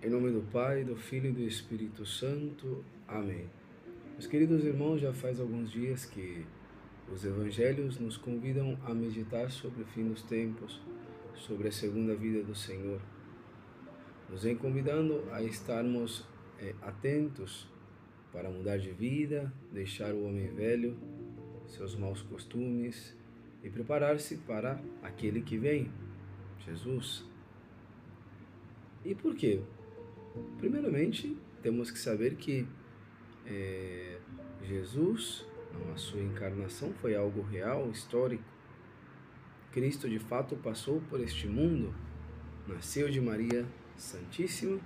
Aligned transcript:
Em 0.00 0.08
nome 0.08 0.30
do 0.30 0.42
Pai, 0.52 0.84
do 0.84 0.94
Filho 0.94 1.30
e 1.30 1.32
do 1.32 1.42
Espírito 1.42 2.06
Santo. 2.06 2.84
Amém. 3.08 3.50
Meus 4.12 4.28
queridos 4.28 4.64
irmãos, 4.64 5.00
já 5.00 5.12
faz 5.12 5.40
alguns 5.40 5.72
dias 5.72 6.04
que 6.04 6.46
os 7.12 7.24
evangelhos 7.24 7.98
nos 7.98 8.16
convidam 8.16 8.78
a 8.84 8.94
meditar 8.94 9.50
sobre 9.50 9.82
o 9.82 9.86
fim 9.86 10.08
dos 10.08 10.22
tempos, 10.22 10.80
sobre 11.34 11.66
a 11.66 11.72
segunda 11.72 12.14
vida 12.14 12.44
do 12.44 12.54
Senhor. 12.54 13.00
Nos 14.30 14.44
vem 14.44 14.54
convidando 14.54 15.24
a 15.32 15.42
estarmos 15.42 16.24
é, 16.60 16.76
atentos 16.80 17.68
para 18.32 18.48
mudar 18.48 18.78
de 18.78 18.92
vida, 18.92 19.52
deixar 19.72 20.14
o 20.14 20.28
homem 20.28 20.46
velho, 20.54 20.96
seus 21.66 21.96
maus 21.96 22.22
costumes 22.22 23.16
e 23.64 23.68
preparar-se 23.68 24.36
para 24.36 24.80
aquele 25.02 25.42
que 25.42 25.58
vem, 25.58 25.90
Jesus. 26.64 27.24
E 29.04 29.12
por 29.12 29.34
quê? 29.34 29.60
Primeiramente, 30.58 31.36
temos 31.62 31.90
que 31.90 31.98
saber 31.98 32.36
que 32.36 32.66
é, 33.46 34.18
Jesus, 34.62 35.46
a 35.92 35.96
sua 35.96 36.20
encarnação, 36.20 36.92
foi 36.94 37.14
algo 37.14 37.42
real, 37.42 37.90
histórico. 37.90 38.44
Cristo 39.72 40.08
de 40.08 40.18
fato 40.18 40.56
passou 40.56 41.00
por 41.08 41.20
este 41.20 41.46
mundo, 41.46 41.94
nasceu 42.66 43.08
de 43.08 43.20
Maria 43.20 43.66
Santíssima, 43.96 44.80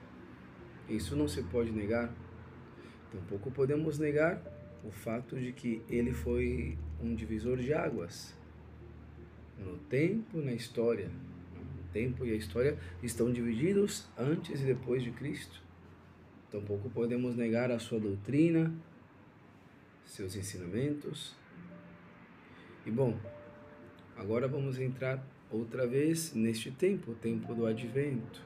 isso 0.89 1.17
não 1.17 1.29
se 1.29 1.43
pode 1.43 1.71
negar. 1.71 2.13
Tampouco 3.11 3.51
podemos 3.51 3.99
negar 3.99 4.43
o 4.85 4.91
fato 4.91 5.39
de 5.39 5.53
que 5.53 5.83
ele 5.89 6.13
foi 6.13 6.77
um 7.01 7.15
divisor 7.15 7.57
de 7.59 7.73
águas 7.73 8.35
no 9.59 9.79
tempo, 9.79 10.39
na 10.39 10.53
história. 10.53 11.11
Tempo 11.93 12.25
e 12.25 12.33
a 12.33 12.35
história 12.35 12.79
estão 13.03 13.31
divididos 13.31 14.07
antes 14.17 14.61
e 14.63 14.65
depois 14.65 15.03
de 15.03 15.11
Cristo. 15.11 15.61
Tampouco 16.51 16.89
podemos 16.91 17.37
negar 17.37 17.71
a 17.71 17.79
sua 17.79 18.01
doutrina, 18.01 18.73
seus 20.05 20.35
ensinamentos. 20.37 21.37
E 22.87 22.91
bom, 22.91 23.19
agora 24.17 24.49
vamos 24.49 24.79
entrar 24.79 25.25
outra 25.51 25.87
vez 25.87 26.35
neste 26.35 26.71
tempo, 26.71 27.13
o 27.13 27.15
tempo 27.15 27.55
do 27.55 27.67
advento. 27.67 28.41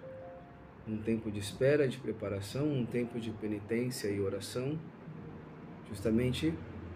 Um 0.86 0.98
tempo 0.98 1.30
de 1.30 1.40
espera, 1.40 1.88
de 1.88 1.98
preparação, 1.98 2.72
um 2.72 2.86
tempo 2.86 3.18
de 3.18 3.30
penitência 3.30 4.08
e 4.08 4.20
oração, 4.20 4.78
justamente 5.88 6.52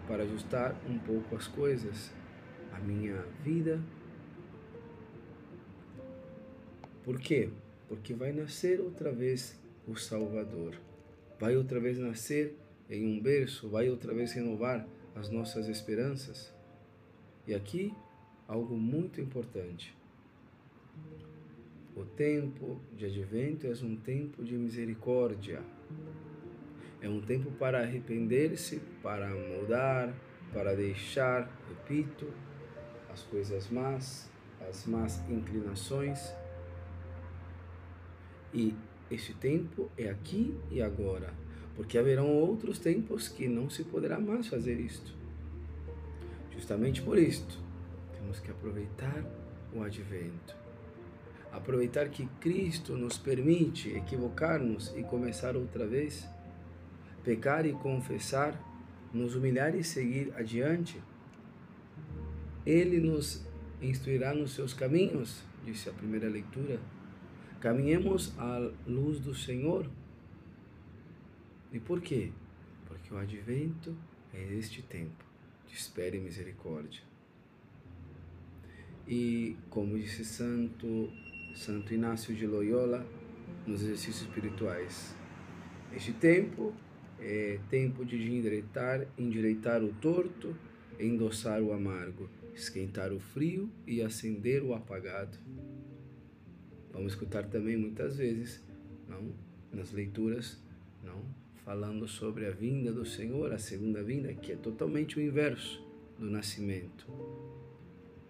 para 0.07 0.23
ajustar 0.23 0.75
um 0.89 0.97
pouco 0.97 1.35
as 1.35 1.47
coisas, 1.47 2.11
a 2.73 2.79
minha 2.79 3.25
vida 3.43 3.81
por 7.03 7.19
quê? 7.19 7.49
Porque 7.87 8.13
vai 8.13 8.31
nascer 8.31 8.79
outra 8.79 9.11
vez 9.11 9.59
o 9.87 9.95
Salvador. 9.95 10.75
Vai 11.39 11.55
outra 11.55 11.79
vez 11.79 11.97
nascer 11.97 12.55
em 12.89 13.05
um 13.05 13.19
berço, 13.19 13.69
vai 13.69 13.89
outra 13.89 14.13
vez 14.13 14.33
renovar 14.33 14.87
as 15.15 15.29
nossas 15.29 15.67
esperanças. 15.67 16.53
E 17.47 17.53
aqui, 17.53 17.93
algo 18.47 18.75
muito 18.75 19.19
importante. 19.19 19.95
O 21.95 22.05
tempo 22.05 22.79
de 22.95 23.05
advento 23.05 23.67
é 23.67 23.71
um 23.83 23.95
tempo 23.95 24.43
de 24.43 24.55
misericórdia. 24.55 25.61
É 27.01 27.09
um 27.09 27.19
tempo 27.19 27.51
para 27.51 27.81
arrepender-se, 27.81 28.79
para 29.01 29.29
mudar, 29.29 30.13
para 30.53 30.75
deixar, 30.75 31.49
repito, 31.67 32.31
as 33.09 33.23
coisas 33.23 33.69
más, 33.69 34.29
as 34.69 34.85
más 34.85 35.27
inclinações 35.29 36.33
e 38.53 38.73
este 39.09 39.33
tempo 39.33 39.89
é 39.97 40.09
aqui 40.09 40.55
e 40.71 40.81
agora, 40.81 41.33
porque 41.75 41.97
haverão 41.97 42.27
outros 42.27 42.79
tempos 42.79 43.27
que 43.27 43.47
não 43.47 43.69
se 43.69 43.83
poderá 43.83 44.19
mais 44.19 44.47
fazer 44.47 44.79
isto. 44.79 45.13
Justamente 46.53 47.01
por 47.01 47.17
isto, 47.17 47.59
temos 48.13 48.39
que 48.39 48.51
aproveitar 48.51 49.23
o 49.73 49.83
advento. 49.83 50.55
Aproveitar 51.51 52.09
que 52.09 52.25
Cristo 52.39 52.95
nos 52.95 53.17
permite 53.17 53.89
equivocar-nos 53.89 54.93
e 54.95 55.03
começar 55.03 55.57
outra 55.57 55.85
vez, 55.85 56.25
pecar 57.23 57.65
e 57.65 57.73
confessar, 57.73 58.57
nos 59.13 59.35
humilhar 59.35 59.75
e 59.75 59.83
seguir 59.83 60.33
adiante. 60.37 61.01
Ele 62.65 63.01
nos 63.01 63.45
instruirá 63.81 64.33
nos 64.33 64.53
seus 64.53 64.73
caminhos, 64.73 65.43
disse 65.65 65.89
a 65.89 65.93
primeira 65.93 66.29
leitura 66.29 66.79
Caminhemos 67.61 68.33
à 68.39 68.71
luz 68.87 69.19
do 69.19 69.35
Senhor. 69.35 69.87
E 71.71 71.79
por 71.79 72.01
quê? 72.01 72.31
Porque 72.87 73.13
o 73.13 73.17
advento 73.17 73.95
é 74.33 74.53
este 74.55 74.81
tempo 74.81 75.23
de 75.67 75.75
espera 75.75 76.15
e 76.15 76.19
misericórdia. 76.19 77.03
E 79.07 79.55
como 79.69 79.95
disse 79.95 80.25
Santo 80.25 81.13
Santo 81.53 81.93
Inácio 81.93 82.33
de 82.33 82.47
Loyola 82.47 83.05
nos 83.67 83.83
exercícios 83.83 84.21
espirituais, 84.21 85.15
este 85.95 86.13
tempo 86.13 86.73
é 87.19 87.59
tempo 87.69 88.03
de 88.03 88.15
endireitar, 88.15 89.05
endireitar 89.15 89.83
o 89.83 89.93
torto, 89.93 90.55
endossar 90.99 91.61
o 91.61 91.73
amargo, 91.73 92.27
esquentar 92.55 93.13
o 93.13 93.19
frio 93.19 93.69
e 93.85 94.01
acender 94.01 94.63
o 94.63 94.73
apagado. 94.73 95.37
Vamos 96.93 97.13
escutar 97.13 97.45
também 97.45 97.77
muitas 97.77 98.17
vezes, 98.17 98.61
não, 99.07 99.33
nas 99.71 99.91
leituras, 99.91 100.61
não, 101.03 101.23
falando 101.63 102.07
sobre 102.07 102.45
a 102.45 102.51
vinda 102.51 102.91
do 102.91 103.05
Senhor, 103.05 103.53
a 103.53 103.57
segunda 103.57 104.03
vinda, 104.03 104.33
que 104.33 104.51
é 104.51 104.55
totalmente 104.55 105.17
o 105.17 105.21
inverso 105.21 105.81
do 106.19 106.29
nascimento. 106.29 107.07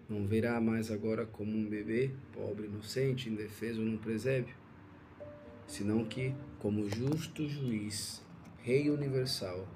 Não 0.08 0.26
verá 0.26 0.60
mais 0.60 0.90
agora 0.90 1.26
como 1.26 1.56
um 1.56 1.68
bebê, 1.68 2.10
pobre, 2.32 2.66
inocente, 2.66 3.28
indefeso 3.28 3.80
num 3.80 3.96
presépio, 3.96 4.54
senão 5.66 6.04
que 6.04 6.34
como 6.58 6.88
justo 6.88 7.48
juiz, 7.48 8.22
rei 8.58 8.90
universal, 8.90 9.66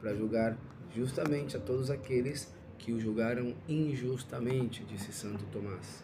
para 0.00 0.14
julgar 0.14 0.58
justamente 0.92 1.56
a 1.56 1.60
todos 1.60 1.90
aqueles 1.90 2.52
que 2.78 2.92
o 2.92 3.00
julgaram 3.00 3.54
injustamente, 3.68 4.84
disse 4.84 5.12
Santo 5.12 5.44
Tomás 5.52 6.02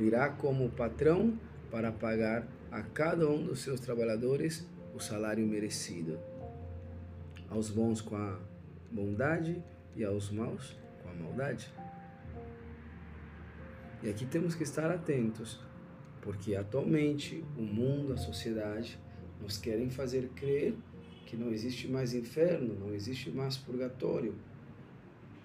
virá 0.00 0.30
como 0.30 0.70
patrão 0.70 1.38
para 1.70 1.92
pagar 1.92 2.48
a 2.72 2.80
cada 2.80 3.28
um 3.28 3.44
dos 3.44 3.60
seus 3.60 3.80
trabalhadores 3.80 4.66
o 4.94 4.98
salário 4.98 5.46
merecido. 5.46 6.18
Aos 7.50 7.68
bons 7.68 8.00
com 8.00 8.16
a 8.16 8.38
bondade 8.90 9.62
e 9.94 10.02
aos 10.02 10.30
maus 10.30 10.74
com 11.02 11.10
a 11.10 11.12
maldade. 11.12 11.70
E 14.02 14.08
aqui 14.08 14.24
temos 14.24 14.54
que 14.54 14.62
estar 14.62 14.90
atentos, 14.90 15.60
porque 16.22 16.54
atualmente 16.56 17.44
o 17.58 17.62
mundo, 17.62 18.14
a 18.14 18.16
sociedade, 18.16 18.98
nos 19.38 19.58
querem 19.58 19.90
fazer 19.90 20.30
crer 20.34 20.74
que 21.26 21.36
não 21.36 21.52
existe 21.52 21.86
mais 21.86 22.14
inferno, 22.14 22.74
não 22.74 22.94
existe 22.94 23.30
mais 23.30 23.58
purgatório. 23.58 24.34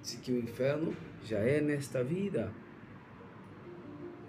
Se 0.02 0.16
que 0.16 0.32
o 0.32 0.40
inferno 0.40 0.96
já 1.26 1.40
é 1.40 1.60
nesta 1.60 2.02
vida, 2.02 2.54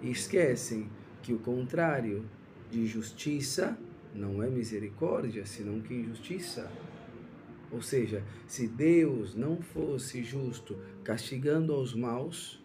e 0.01 0.11
esquecem 0.11 0.89
que 1.21 1.33
o 1.33 1.39
contrário 1.39 2.25
de 2.69 2.85
justiça 2.85 3.77
não 4.13 4.41
é 4.41 4.49
misericórdia, 4.49 5.45
senão 5.45 5.79
que 5.81 5.93
injustiça. 5.93 6.71
Ou 7.71 7.81
seja, 7.81 8.23
se 8.47 8.67
Deus 8.67 9.35
não 9.35 9.61
fosse 9.61 10.23
justo 10.23 10.77
castigando 11.03 11.73
aos 11.73 11.93
maus, 11.93 12.61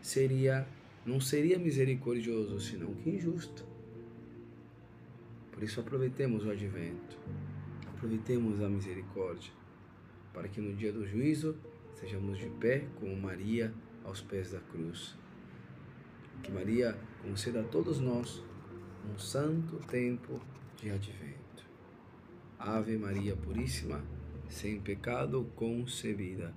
seria 0.00 0.66
não 1.04 1.20
seria 1.20 1.58
misericordioso, 1.58 2.60
senão 2.60 2.94
que 2.94 3.10
injusto. 3.10 3.66
Por 5.50 5.62
isso 5.62 5.80
aproveitemos 5.80 6.44
o 6.44 6.50
advento. 6.50 7.18
Aproveitemos 7.88 8.60
a 8.62 8.68
misericórdia, 8.68 9.52
para 10.32 10.48
que 10.48 10.60
no 10.60 10.74
dia 10.74 10.92
do 10.92 11.04
juízo 11.04 11.56
sejamos 11.94 12.38
de 12.38 12.46
pé 12.46 12.86
como 13.00 13.16
Maria 13.16 13.74
aos 14.04 14.20
pés 14.20 14.52
da 14.52 14.60
cruz. 14.60 15.16
Que 16.42 16.50
Maria 16.50 16.96
conceda 17.22 17.60
a 17.60 17.64
todos 17.64 17.98
nós 17.98 18.42
um 19.12 19.18
santo 19.18 19.76
tempo 19.88 20.40
de 20.76 20.90
advento. 20.90 21.64
Ave 22.58 22.96
Maria 22.96 23.34
Puríssima, 23.34 24.00
sem 24.48 24.80
pecado 24.80 25.50
concebida. 25.56 26.54